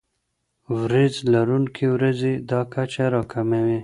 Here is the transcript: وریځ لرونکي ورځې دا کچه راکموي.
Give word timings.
وریځ 0.77 1.15
لرونکي 1.33 1.85
ورځې 1.95 2.33
دا 2.49 2.61
کچه 2.73 3.05
راکموي. 3.13 3.77